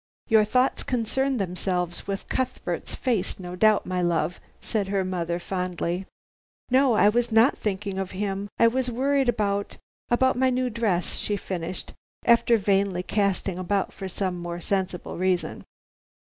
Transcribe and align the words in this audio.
"Your 0.29 0.43
thoughts 0.45 0.81
concerned 0.81 1.39
themselves 1.39 2.07
with 2.07 2.27
Cuthbert's 2.27 2.95
face, 2.95 3.37
no 3.39 3.55
doubt, 3.55 3.85
my 3.85 4.01
love," 4.01 4.39
said 4.59 4.87
her 4.87 5.05
mother 5.05 5.37
fondly. 5.37 6.07
"No, 6.71 6.93
I 6.93 7.07
was 7.07 7.31
not 7.31 7.55
thinking 7.55 7.99
of 7.99 8.09
him. 8.09 8.49
I 8.57 8.65
was 8.65 8.89
worried 8.89 9.29
about 9.29 9.77
about 10.09 10.35
my 10.37 10.49
new 10.49 10.71
dress," 10.71 11.17
she 11.17 11.37
finished, 11.37 11.93
after 12.25 12.57
vainly 12.57 13.03
casting 13.03 13.59
about 13.59 13.93
for 13.93 14.07
some 14.09 14.39
more 14.41 14.59
sensible 14.59 15.19
reason. 15.19 15.63